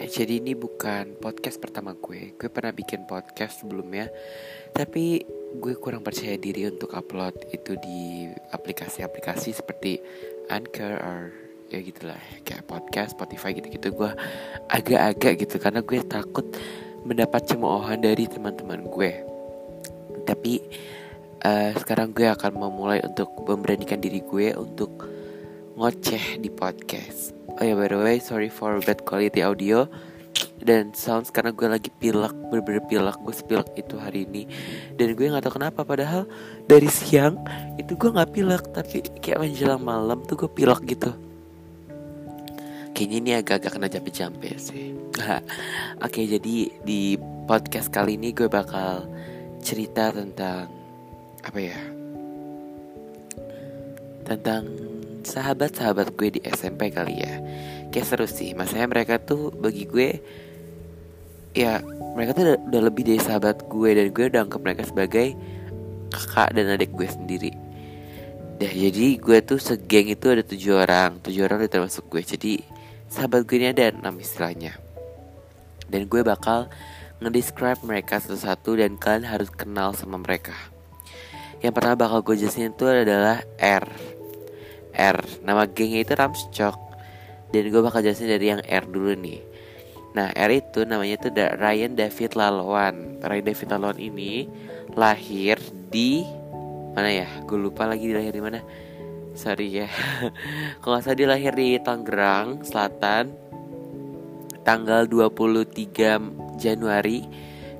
[0.00, 2.32] Oke, jadi ini bukan podcast pertama gue.
[2.32, 4.08] Gue pernah bikin podcast sebelumnya,
[4.72, 5.20] tapi
[5.60, 10.00] gue kurang percaya diri untuk upload itu di aplikasi-aplikasi seperti
[10.48, 11.36] Anchor or
[11.68, 12.16] ya gitulah,
[12.48, 13.92] kayak podcast, Spotify gitu-gitu.
[13.92, 14.08] Gue
[14.72, 16.48] agak-agak gitu karena gue takut
[17.04, 19.12] mendapat cemoohan dari teman-teman gue.
[20.24, 20.64] Tapi
[21.44, 25.12] uh, sekarang gue akan memulai untuk memberanikan diri gue untuk
[25.76, 29.84] ngoceh di podcast Oh ya by the way sorry for bad quality audio
[30.60, 34.48] dan sounds karena gue lagi pilek bener-bener pilek gue sepilek itu hari ini.
[34.96, 36.28] Dan gue nggak tahu kenapa padahal
[36.64, 37.40] dari siang
[37.80, 41.12] itu gue nggak pilek tapi kayak menjelang malam tuh gue pilek gitu.
[42.92, 44.96] Kayaknya ini agak-agak kena jampe-jampe sih.
[46.04, 47.16] Oke jadi di
[47.48, 49.08] podcast kali ini gue bakal
[49.64, 50.68] cerita tentang
[51.40, 51.80] apa ya?
[54.28, 54.64] Tentang
[55.24, 57.34] sahabat-sahabat gue di SMP kali ya.
[57.90, 60.22] Kayak seru sih Masanya mereka tuh bagi gue
[61.50, 61.82] Ya
[62.14, 65.34] mereka tuh udah, udah lebih dari sahabat gue Dan gue udah anggap mereka sebagai
[66.10, 67.52] kakak dan adik gue sendiri.
[68.58, 72.22] Dah jadi gue tuh segeng itu ada tujuh orang Tujuh orang udah termasuk gue.
[72.22, 72.52] Jadi
[73.10, 74.78] sahabat gue ini ada enam istilahnya.
[75.90, 76.70] Dan gue bakal
[77.18, 80.54] ngedescribe mereka satu-satu Dan kalian harus kenal sama mereka.
[81.60, 83.86] Yang pertama bakal gue jelasin itu adalah R
[84.94, 86.76] R Nama gengnya itu Ramscok
[87.50, 89.40] Dan gue bakal jelasin dari yang R dulu nih
[90.14, 94.50] Nah R itu namanya tuh Ryan David Laloan Ryan David Laloan ini
[94.98, 95.58] lahir
[95.90, 96.40] di
[96.90, 97.28] mana ya?
[97.46, 98.60] Gue lupa lagi lahir di mana.
[99.38, 99.88] Sorry ya.
[100.82, 103.30] Kalau nggak salah dia lahir di Tangerang Selatan
[104.66, 107.22] tanggal 23 Januari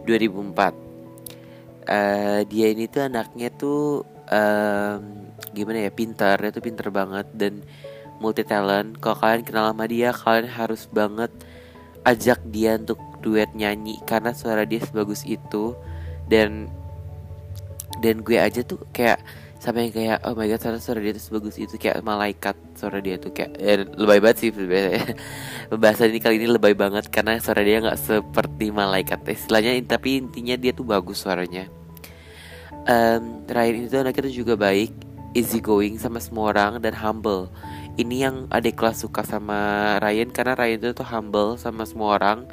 [0.06, 1.90] 2004.
[1.90, 7.66] Uh, dia ini tuh anaknya tuh um, gimana ya pintar dia tuh pintar banget dan
[8.22, 11.32] multi talent kalau kalian kenal sama dia kalian harus banget
[12.04, 15.76] ajak dia untuk duet nyanyi karena suara dia sebagus itu.
[16.30, 16.70] Dan
[18.00, 19.20] dan gue aja tuh kayak
[19.60, 21.76] sampai kayak oh my god suara suara dia tuh sebagus itu.
[21.76, 24.50] Kayak malaikat suara dia tuh kayak eh, lebay banget sih
[25.70, 29.20] pembahasan ini kali ini lebay banget karena suara dia nggak seperti malaikat.
[29.28, 31.79] Istilahnya tapi intinya dia tuh bagus suaranya
[32.90, 34.90] um, Ryan itu anaknya tuh juga baik
[35.32, 37.46] easy going sama semua orang dan humble.
[37.94, 42.50] Ini yang adik kelas suka sama Ryan karena Ryan itu tuh humble sama semua orang.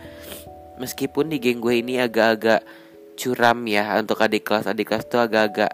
[0.77, 2.61] Meskipun di geng gue ini agak-agak
[3.17, 4.69] curam ya untuk adik kelas.
[4.69, 5.73] Adik kelas tuh agak-agak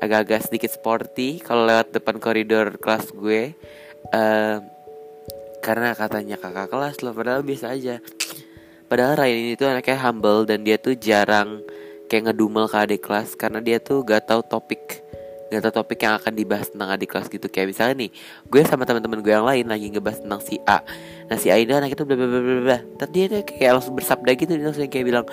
[0.00, 3.54] agak-agak sedikit sporty kalau lewat depan koridor kelas gue.
[4.10, 4.58] Uh,
[5.60, 8.02] karena katanya kakak kelas loh padahal biasa aja.
[8.90, 11.62] Padahal Ryan ini tuh anaknya humble dan dia tuh jarang
[12.10, 15.06] kayak ngedumel ke adik kelas karena dia tuh gak tahu topik
[15.50, 17.50] Gak tau topik yang akan dibahas tentang adik kelas gitu.
[17.50, 18.10] Kayak misalnya nih
[18.46, 20.78] Gue sama teman-teman gue yang lain lagi ngebahas tentang si A.
[21.26, 23.98] Nah si A ini anak itu bla bla bla bla Tapi dia tuh kayak langsung
[23.98, 25.26] bersabda gitu Dia langsung kayak bilang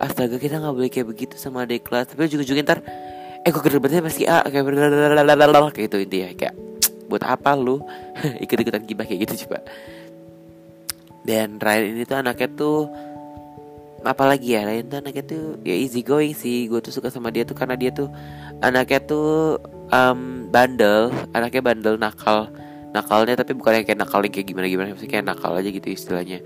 [0.00, 2.08] Astaga kita gak boleh kayak begitu sama adik kelas.
[2.08, 2.80] Tapi ujung-ujungnya ntar
[3.44, 4.38] Eh gue kerja sama A?
[4.48, 6.28] Kayak bla Kayak gitu intinya.
[6.32, 6.54] Kayak
[7.12, 7.84] buat apa lu?
[8.48, 9.68] Ikut-ikutan gibah kayak gitu coba.
[11.28, 12.88] Dan Ryan ini tuh anaknya tuh
[14.06, 16.70] apalagi ya Ryan tuh anaknya tuh ya easy going sih.
[16.70, 18.10] Gue tuh suka sama dia tuh karena dia tuh
[18.62, 19.58] anaknya tuh
[19.90, 22.50] um, bandel anaknya bandel nakal
[22.94, 25.88] nakalnya tapi bukan yang kayak nakal yang kayak gimana gimana sih kayak nakal aja gitu
[25.90, 26.42] istilahnya.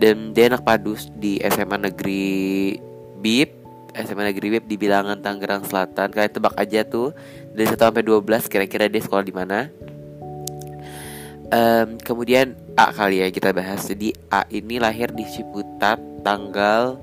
[0.00, 2.78] Dan dia anak padus di SMA negeri
[3.20, 3.60] BIP
[3.94, 6.14] SMA negeri BIP di bilangan Tangerang Selatan.
[6.14, 7.10] Kalian tebak aja tuh
[7.54, 9.66] dari 1 sampai 12 kira-kira dia sekolah di mana.
[11.50, 13.84] Um, kemudian A kali ya kita bahas.
[13.84, 16.96] Jadi A ini lahir di Ciputat tanggal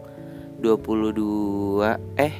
[0.58, 2.34] 22 eh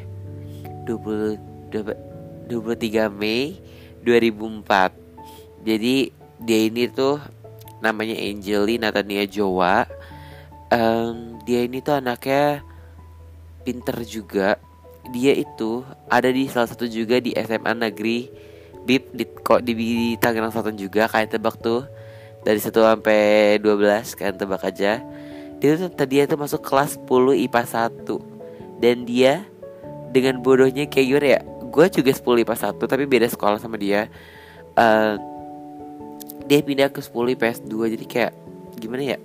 [0.90, 3.62] 20 23 Mei
[4.02, 6.10] 2004 jadi
[6.42, 7.22] dia ini tuh
[7.78, 9.86] namanya Angeli Natania Jowa.
[10.74, 12.66] Um, dia ini tuh anaknya
[13.62, 14.58] pinter juga.
[15.14, 18.34] Dia itu ada di salah satu juga di SMA negeri
[18.88, 21.84] BIP di kok di, di Tangerang Selatan juga kayak tebak tuh
[22.46, 25.02] dari 1 sampai 12 kan tebak aja.
[25.58, 29.46] Dia tuh tadi itu masuk kelas 10 IPA 1 dan dia
[30.14, 34.10] dengan bodohnya kayak gimana ya gue juga 10 IPA 1 tapi beda sekolah sama dia.
[34.78, 35.18] Uh,
[36.48, 38.34] dia pindah ke 10 IPS 2 jadi kayak
[38.78, 39.18] gimana ya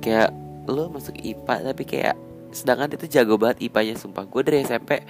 [0.00, 0.30] kayak
[0.70, 2.16] lo masuk IPA tapi kayak
[2.50, 4.24] sedangkan itu jago banget IPA-nya sumpah.
[4.26, 5.02] Gue dari SMP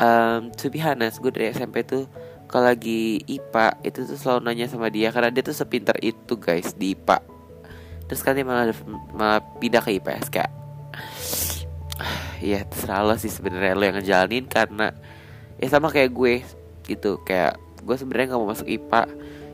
[0.00, 2.08] um, to be honest gue dari SMP tuh
[2.50, 6.74] kalau lagi IPA itu tuh selalu nanya sama dia karena dia tuh sepintar itu guys
[6.74, 7.22] di IPA
[8.10, 8.74] terus kan dia malah,
[9.14, 10.50] malah pindah ke IPS kayak
[12.42, 14.90] ya terserah lo sih sebenarnya lo yang ngejalanin karena
[15.62, 16.34] ya sama kayak gue
[16.90, 17.54] gitu kayak
[17.86, 19.02] gue sebenarnya nggak mau masuk IPA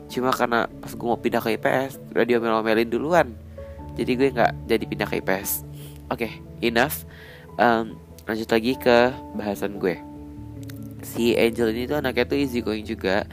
[0.09, 3.27] cuma karena pas gue mau pindah ke IPS udah dia omelin duluan.
[3.99, 5.67] Jadi gue nggak jadi pindah ke IPS
[6.07, 6.31] oke okay,
[6.63, 7.03] enough.
[7.59, 9.99] Um, lanjut lagi ke bahasan gue
[11.07, 13.23] si Angel ini tuh anaknya tuh easy going juga.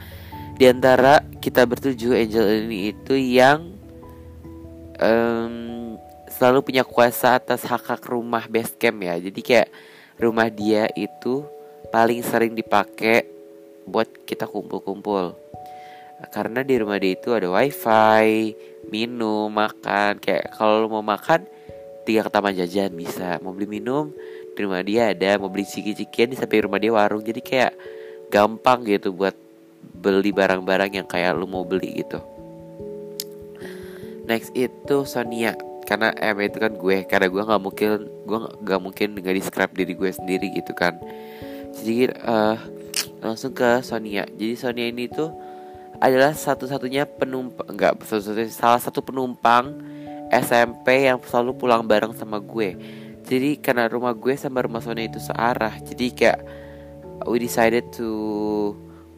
[0.55, 3.75] Di antara kita bertujuh Angel ini itu yang
[4.99, 5.99] um,
[6.31, 9.19] selalu punya kuasa atas hak hak rumah base camp ya.
[9.19, 9.69] Jadi kayak
[10.15, 11.43] rumah dia itu
[11.91, 13.27] paling sering dipakai
[13.83, 15.35] buat kita kumpul-kumpul.
[16.31, 18.55] Karena di rumah dia itu ada wifi
[18.87, 20.23] minum makan.
[20.23, 21.43] Kayak kalau mau makan
[22.07, 23.37] tiga ke jajan bisa.
[23.43, 24.13] Mau beli minum
[24.55, 27.19] di rumah dia ada mau beli ciki-cikian di samping rumah dia warung.
[27.21, 27.75] Jadi kayak
[28.31, 29.35] gampang gitu buat
[29.83, 32.23] beli barang-barang yang kayak lu mau beli gitu.
[34.25, 35.53] Next itu Sonia.
[35.85, 37.05] Karena M itu kan gue.
[37.05, 37.89] Karena gue nggak mungkin
[38.25, 40.97] gue nggak mungkin nggak describe diri gue sendiri gitu kan.
[41.75, 42.57] Jadi uh,
[43.21, 44.25] langsung ke Sonia.
[44.25, 45.29] Jadi Sonia ini tuh
[45.99, 49.79] adalah satu-satunya penumpang enggak satu-satunya salah satu penumpang
[50.27, 52.75] SMP yang selalu pulang bareng sama gue.
[53.25, 56.39] Jadi karena rumah gue sama rumah Sonia itu searah, jadi kayak
[57.25, 58.09] we decided to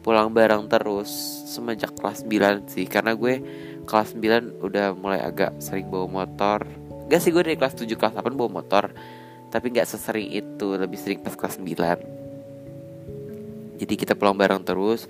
[0.00, 1.12] pulang bareng terus
[1.44, 2.88] semenjak kelas 9 sih.
[2.88, 3.44] Karena gue
[3.84, 6.64] kelas 9 udah mulai agak sering bawa motor.
[7.12, 8.92] Gak sih gue dari kelas 7 kelas 8 bawa motor,
[9.52, 12.18] tapi nggak sesering itu, lebih sering pas kelas 9
[13.78, 15.06] jadi kita pulang bareng terus.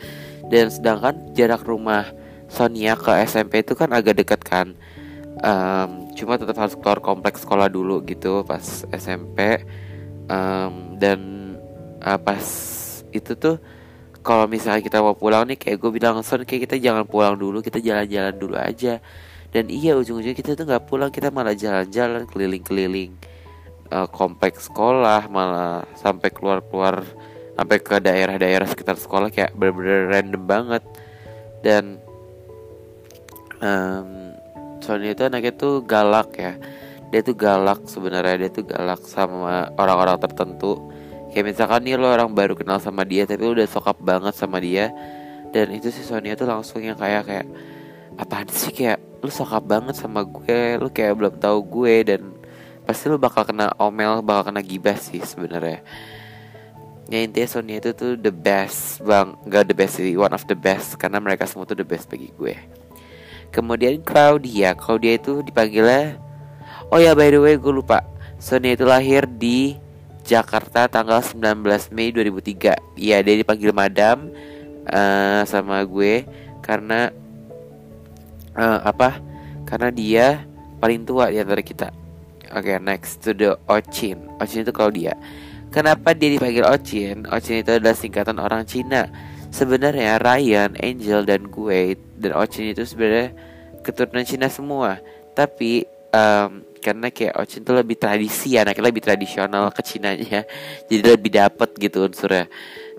[0.52, 2.12] Dan sedangkan jarak rumah
[2.48, 4.76] Sonia ke SMP itu kan agak dekat kan.
[5.40, 9.62] Um, cuma tetap harus keluar kompleks sekolah dulu gitu pas SMP
[10.26, 11.18] um, dan
[12.02, 12.42] uh, pas
[13.14, 13.56] itu tuh
[14.28, 17.64] kalau misalnya kita mau pulang nih kayak gue bilang Son kayak kita jangan pulang dulu
[17.64, 19.00] kita jalan-jalan dulu aja.
[19.48, 23.16] Dan iya ujung-ujungnya kita tuh nggak pulang kita malah jalan-jalan keliling-keliling
[23.88, 27.00] uh, kompleks sekolah malah sampai keluar-keluar
[27.56, 30.84] sampai ke daerah-daerah sekitar sekolah kayak bener-bener random banget.
[31.64, 31.96] Dan
[33.64, 34.17] um,
[34.88, 36.56] Sony itu anaknya tuh galak ya.
[37.12, 40.80] Dia tuh galak sebenarnya dia tuh galak sama orang-orang tertentu.
[41.28, 44.56] Kayak misalkan nih lo orang baru kenal sama dia tapi lo udah sokap banget sama
[44.64, 44.88] dia
[45.52, 47.46] dan itu si Sonia tuh langsung yang kayak kayak
[48.16, 48.72] apaan sih?
[48.72, 52.32] Kayak lu sokap banget sama gue lu kayak belum tahu gue dan
[52.88, 55.84] pasti lu bakal kena omel bakal kena gibah sih sebenarnya.
[57.12, 60.56] Ya intinya Sonia itu tuh the best bang gak the best sih one of the
[60.56, 62.56] best karena mereka semua tuh the best bagi gue
[63.50, 66.20] kemudian Claudia Claudia itu dipanggilnya
[66.92, 68.04] oh ya by the way gue lupa.
[68.38, 69.74] Sonia itu lahir di
[70.22, 74.30] Jakarta tanggal 19 Mei 2003 Iya dia dipanggil madam
[74.86, 76.22] uh, sama gue
[76.62, 77.10] karena
[78.54, 79.18] uh, apa?
[79.66, 80.26] Karena dia
[80.78, 81.90] paling tua di antara kita.
[82.54, 84.22] Oke okay, next to the Ochin.
[84.38, 85.18] Ochin itu Claudia
[85.68, 87.28] Kenapa dia dipanggil Ochin?
[87.28, 89.04] Ochin itu adalah singkatan orang Cina.
[89.48, 93.32] Sebenarnya Ryan, Angel dan gue dan Ochin itu sebenarnya
[93.80, 95.00] keturunan Cina semua.
[95.32, 100.44] Tapi um, karena kayak Ochin itu lebih tradisi, anaknya lebih tradisional ke Cinanya,
[100.88, 102.46] jadi lebih dapet gitu unsurnya.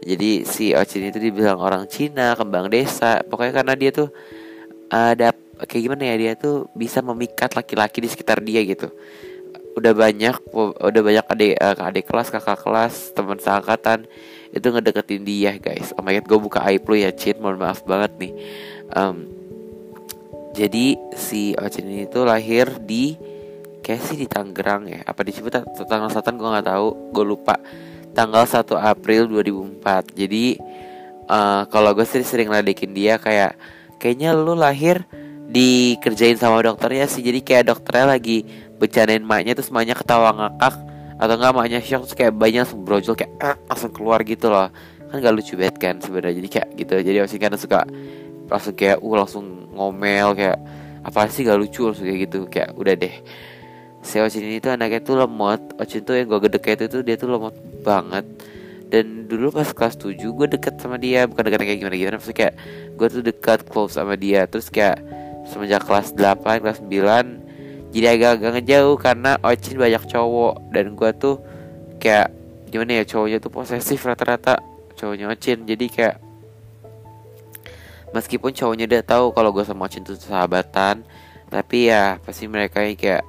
[0.01, 3.21] Jadi si Ochin itu dibilang orang Cina, kembang desa.
[3.23, 4.09] Pokoknya karena dia tuh
[4.89, 8.89] ada uh, kayak gimana ya dia tuh bisa memikat laki-laki di sekitar dia gitu
[9.77, 10.35] udah banyak
[10.81, 14.09] udah banyak adik uh, adik kelas kakak kelas teman seangkatan
[14.49, 15.93] itu ngedeketin dia guys.
[15.95, 18.33] Oh my god gue buka aib lu ya Chin mohon maaf banget nih.
[18.93, 19.29] Um,
[20.57, 23.13] jadi si Ocin ini tuh lahir di
[23.85, 25.05] kayak sih di Tangerang ya.
[25.05, 26.87] Apa di tanggal selatan gue nggak tahu.
[27.13, 27.55] Gue lupa.
[28.09, 30.57] Tanggal 1 April 2004 jadi
[31.29, 33.53] uh, kalau gue sih sering ledekin dia kayak
[34.01, 35.05] kayaknya lu lahir
[35.45, 37.21] dikerjain sama dokternya sih.
[37.21, 38.43] Jadi kayak dokternya lagi
[38.81, 40.88] bercandain maknya terus maknya ketawa ngakak
[41.19, 44.71] atau enggak maknya shock terus kayak banyak langsung brojol kayak eh, langsung keluar gitu loh.
[45.11, 46.93] Kan gak lucu banget kan sebenarnya jadi kayak gitu.
[47.03, 47.83] Jadi masih kan suka
[48.47, 49.45] langsung kayak uh langsung
[49.75, 50.57] ngomel kayak
[51.03, 51.91] apa sih gak lucu?
[51.91, 53.15] Langsung kayak gitu kayak udah deh.
[53.99, 55.59] Si ini tuh anaknya tuh lemot.
[55.75, 58.23] Ocin tuh yang gue gede kayak itu tuh dia tuh lemot banget.
[58.89, 62.39] Dan dulu pas kelas 7 gue deket sama dia bukan deket kayak gimana gimana maksudnya
[62.41, 62.55] kayak
[62.97, 64.47] gue tuh dekat close sama dia.
[64.47, 65.03] Terus kayak
[65.51, 67.48] semenjak kelas 8 kelas 9
[67.89, 70.53] jadi agak-agak ngejauh karena Ocin banyak cowok.
[70.69, 71.35] Dan gue tuh
[71.97, 72.29] kayak
[72.69, 74.61] gimana ya cowoknya tuh posesif rata-rata.
[74.93, 75.65] Cowoknya Ocin.
[75.65, 76.21] Jadi kayak
[78.13, 81.05] meskipun cowoknya udah tahu kalau gue sama Ocin tuh sahabatan
[81.49, 83.25] tapi ya pasti mereka kayak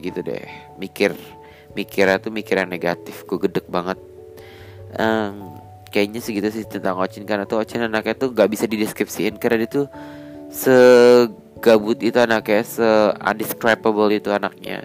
[0.00, 0.48] gitu deh.
[0.80, 1.12] Mikir
[1.76, 3.28] mikirnya tuh mikir yang negatif.
[3.28, 4.00] Gue gedek banget.
[4.96, 5.60] Um,
[5.92, 7.28] kayaknya segitu sih tentang Ocin.
[7.28, 9.36] Karena tuh Ocin anaknya tuh gak bisa dideskripsiin.
[9.36, 9.86] Karena dia tuh
[10.48, 10.72] se
[11.62, 12.88] gabut itu anaknya se
[13.22, 14.82] undescribable itu anaknya.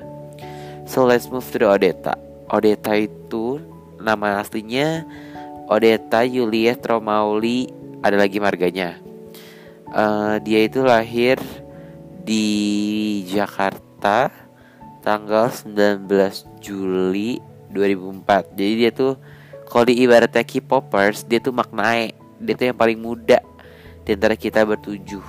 [0.86, 2.14] So let's move to the Odeta.
[2.48, 3.60] Odeta itu
[4.00, 5.04] nama aslinya
[5.68, 7.74] Odeta Yulia Tromauli.
[8.06, 9.02] Ada lagi marganya.
[9.90, 11.42] Uh, dia itu lahir
[12.22, 12.46] di
[13.26, 14.30] Jakarta Jakarta
[15.02, 16.06] tanggal 19
[16.62, 17.42] Juli
[17.74, 19.18] 2004 jadi dia tuh
[19.66, 22.14] kalau di ibaratnya K-popers dia tuh maknae.
[22.38, 23.42] Dia tuh yang paling muda
[24.06, 25.26] di antara kita bertujuh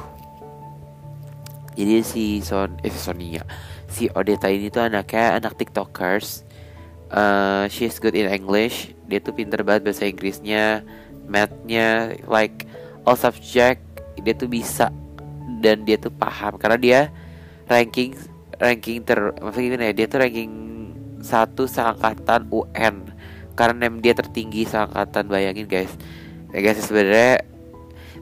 [1.79, 3.47] jadi si Son eh Sonia
[3.89, 6.45] si Odeta ini tuh anaknya anak tiktokers.
[7.09, 8.93] Uh, she's good in English.
[9.09, 10.85] Dia tuh pinter banget bahasa Inggrisnya
[11.25, 12.69] mathnya like
[13.09, 13.81] all subject.
[14.21, 14.93] Dia tuh bisa
[15.65, 16.61] dan dia tuh paham.
[16.61, 17.01] Karena dia
[17.67, 18.13] ranking
[18.61, 20.53] ranking ter maksudnya gimana ya dia tuh ranking
[21.19, 23.11] satu seangkatan UN
[23.59, 25.91] karena nem dia tertinggi seangkatan bayangin guys.
[26.53, 27.41] Ya guys sebenarnya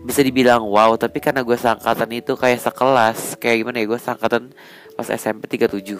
[0.06, 4.54] bisa dibilang wow tapi karena gue seangkatan itu kayak sekelas kayak gimana ya gue seangkatan
[4.94, 5.98] pas SMP 37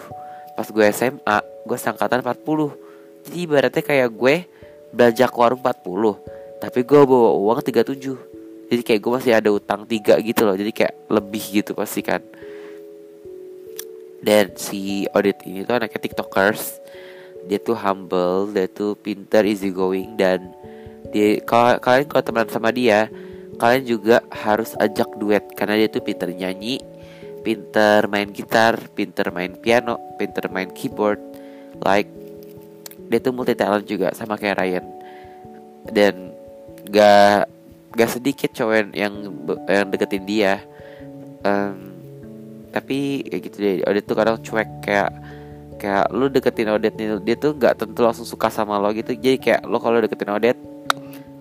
[0.55, 1.37] pas gue SMA
[1.67, 4.35] gue seangkatan 40 jadi ibaratnya kayak gue
[4.95, 8.37] belajar ke warung 40 tapi gue bawa uang 37
[8.67, 12.19] jadi kayak gue masih ada utang tiga gitu loh jadi kayak lebih gitu pasti kan.
[14.19, 16.83] Dan si audit ini tuh anaknya tiktokers.
[17.47, 20.51] Dia tuh humble dia tuh pinter easy going dan
[21.15, 23.07] dia kalau kalian kalau teman sama dia
[23.57, 26.77] kalian juga harus ajak duet karena dia tuh pinter nyanyi
[27.41, 31.21] pinter main gitar pinter main piano pinter main keyboard
[31.81, 32.09] like
[33.07, 34.85] dia tuh multi talent juga sama kayak Ryan.
[35.87, 36.35] Dan
[36.91, 37.47] gak
[37.95, 39.15] gak sedikit cowok yang
[39.65, 40.59] yang deketin dia.
[41.41, 41.95] Um,
[42.75, 45.09] tapi kayak gitu deh Odet tuh kadang cuek kayak
[45.79, 49.15] kayak lu deketin Odet nih dia tuh nggak tentu langsung suka sama lo gitu.
[49.15, 50.56] Jadi kayak lo kalau deketin Odet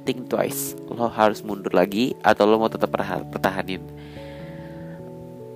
[0.07, 0.79] think twice.
[0.87, 2.95] Lo harus mundur lagi atau lo mau tetap
[3.35, 3.83] pertahanin?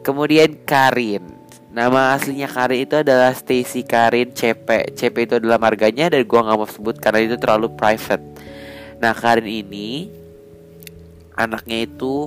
[0.02, 1.23] Kemudian Karin.
[1.71, 6.59] Nama aslinya Karin itu adalah Stacy Karin CP CP itu adalah marganya dan gua nggak
[6.59, 8.25] mau sebut karena itu terlalu private.
[8.99, 10.11] Nah Karin ini
[11.38, 12.26] anaknya itu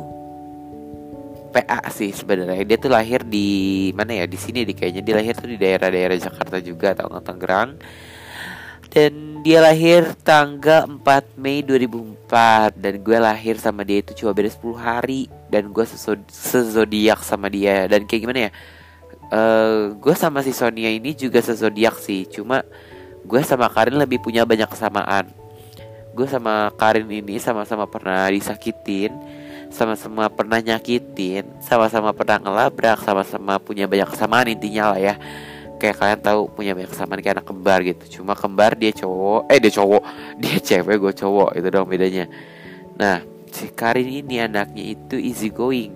[1.53, 2.65] PA sih sebenarnya.
[2.65, 4.25] Dia tuh lahir di mana ya?
[4.25, 5.05] Di sini di kayaknya.
[5.05, 7.77] Dia lahir tuh di daerah-daerah Jakarta juga atau Tangerang
[8.93, 14.53] dan dia lahir tanggal 4 Mei 2004 dan gue lahir sama dia itu cuma beda
[14.53, 15.21] 10 hari.
[15.49, 15.81] Dan gue
[16.29, 17.89] sezodiak sama dia.
[17.89, 18.51] Dan kayak gimana ya?
[19.33, 22.29] Uh, gue sama si Sonia ini juga sezodiak sih.
[22.29, 22.61] Cuma
[23.25, 25.25] gue sama Karin lebih punya banyak kesamaan.
[26.13, 29.09] Gue sama Karin ini sama-sama pernah disakitin
[29.73, 35.15] sama-sama pernah nyakitin, sama-sama pernah ngelabrak, sama-sama punya banyak kesamaan intinya lah ya.
[35.83, 38.03] Kayak kalian tahu punya banyak kesamaan kayak anak kembar gitu.
[38.19, 40.03] Cuma kembar dia cowok, eh dia cowok,
[40.41, 42.31] dia cewek, gue cowok, itu dong bedanya.
[42.95, 43.19] Nah,
[43.51, 45.91] si Karin ini anaknya itu easy going,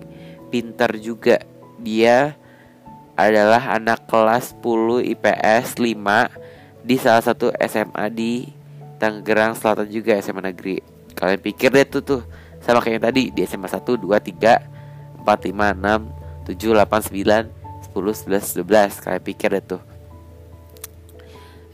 [0.52, 1.40] pintar juga.
[1.80, 2.36] Dia
[3.16, 8.44] adalah anak kelas 10 IPS 5 di salah satu SMA di
[9.00, 10.84] Tangerang Selatan juga SMA negeri.
[11.16, 12.20] Kalian pikir deh tuh tuh
[12.60, 15.56] sama kayak yang tadi di SMA 1 2 3 4 5
[16.44, 17.57] 6 7 8 9
[17.94, 19.82] 10 11 12 kalian pikir deh tuh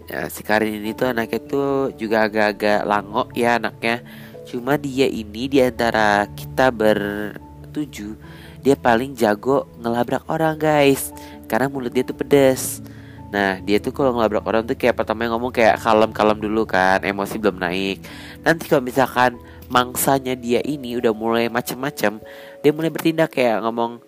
[0.05, 4.05] Ya, si Karin ini tuh anaknya tuh juga agak-agak langok ya anaknya.
[4.45, 8.13] Cuma dia ini di antara kita bertujuh
[8.61, 11.09] dia paling jago ngelabrak orang guys.
[11.49, 12.85] Karena mulut dia tuh pedes.
[13.33, 17.41] Nah dia tuh kalau ngelabrak orang tuh kayak pertama ngomong kayak kalem-kalem dulu kan, emosi
[17.41, 18.05] belum naik.
[18.45, 19.41] Nanti kalau misalkan
[19.73, 22.21] mangsanya dia ini udah mulai macem-macem
[22.61, 24.01] dia mulai bertindak kayak ngomong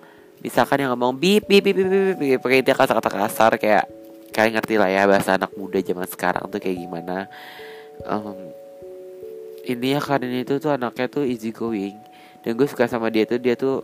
[0.47, 3.91] misalkan yang ngomong bip bip bip bip, bip, bip pakai dia kata-kata kasar kayak
[4.31, 7.27] kalian ngerti lah ya bahasa anak muda zaman sekarang tuh kayak gimana.
[8.07, 8.53] Um,
[9.67, 11.99] intinya Karin itu tuh anaknya tuh easy going.
[12.47, 13.83] Dan gue suka sama dia tuh dia tuh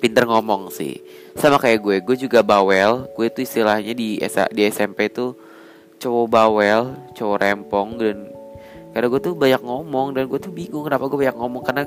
[0.00, 1.02] pinter ngomong sih.
[1.36, 3.10] Sama kayak gue gue juga bawel.
[3.18, 4.22] Gue tuh istilahnya di
[4.54, 5.34] di SMP tuh
[6.00, 8.16] cowok bawel cowok rempong dan
[8.96, 11.62] karena gue tuh banyak ngomong dan gue tuh bingung kenapa gue banyak ngomong.
[11.66, 11.84] Karena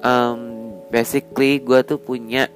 [0.00, 0.40] um,
[0.88, 2.48] basically gue tuh punya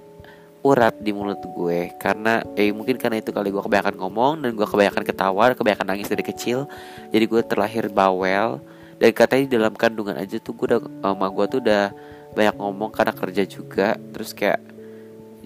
[0.67, 4.67] urat di mulut gue karena eh mungkin karena itu kali gue kebanyakan ngomong dan gue
[4.67, 6.67] kebanyakan ketawa kebanyakan nangis dari kecil.
[7.15, 8.59] Jadi gue terlahir bawel
[8.99, 11.85] dan katanya di dalam kandungan aja tuh gue udah sama gue tuh udah
[12.35, 13.95] banyak ngomong karena kerja juga.
[13.95, 14.61] Terus kayak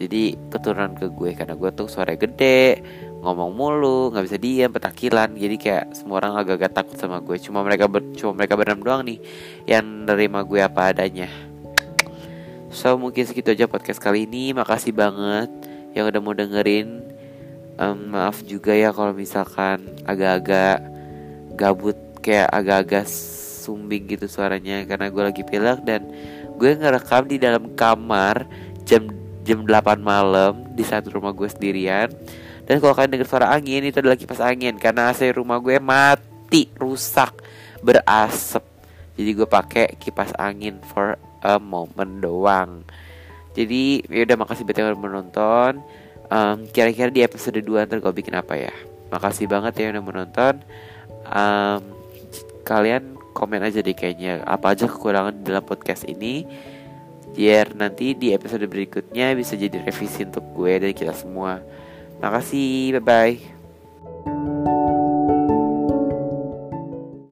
[0.00, 2.80] jadi keturunan ke gue karena gue tuh suara gede
[3.20, 5.36] ngomong mulu nggak bisa diam petakilan.
[5.36, 7.36] Jadi kayak semua orang agak-agak takut sama gue.
[7.36, 9.20] Cuma mereka ber, cuma mereka berenam doang nih
[9.68, 11.49] yang nerima gue apa adanya
[12.70, 14.54] so mungkin segitu aja podcast kali ini.
[14.54, 15.50] Makasih banget
[15.94, 17.02] yang udah mau dengerin.
[17.80, 20.84] Um, maaf juga ya kalau misalkan agak-agak
[21.56, 23.08] gabut kayak agak-agak
[23.60, 26.04] sumbing gitu suaranya karena gue lagi pilek dan
[26.60, 28.44] gue ngerekam di dalam kamar
[28.84, 29.08] jam
[29.40, 32.12] jam 8 malam di satu rumah gue sendirian.
[32.68, 36.70] Dan kalau kalian dengar suara angin itu adalah kipas angin karena AC rumah gue mati,
[36.78, 37.34] rusak,
[37.82, 38.62] berasap.
[39.16, 42.84] Jadi gue pakai kipas angin for a moment doang.
[43.56, 45.82] Jadi ya udah makasih banget yang menonton.
[46.30, 48.72] um, kira-kira di episode 2 ntar gue bikin apa ya
[49.10, 50.54] makasih banget ya udah menonton
[51.26, 51.82] um,
[52.62, 56.46] kalian komen aja deh kayaknya apa aja kekurangan dalam podcast ini
[57.34, 61.62] biar nanti di episode berikutnya bisa jadi revisi untuk gue dan kita semua
[62.22, 64.78] makasih bye bye